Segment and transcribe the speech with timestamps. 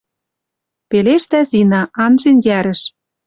[0.89, 2.81] Пелештӓ Зина, анжен йӓрӹш,—